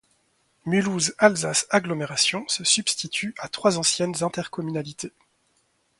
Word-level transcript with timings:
Mulhouse 0.65 1.13
Alsace 1.19 1.67
Agglomération 1.69 2.43
se 2.47 2.63
substitue 2.63 3.35
à 3.37 3.47
trois 3.49 3.77
anciennes 3.77 4.23
intercommunalités. 4.23 5.11